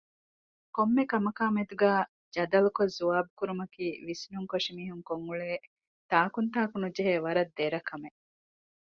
[0.75, 2.03] ކޮންމެކަމަކާމެދުގައި
[2.35, 5.47] ޖަދަލުކޮށް ޒުވާބުކުރުމަކީ ވިސްނުންކޮށި މީހުންކޮށްއުޅޭ
[6.11, 8.19] ތާކުންތާކުނުޖެހޭ ވަރަށް ދެރަކަމެއް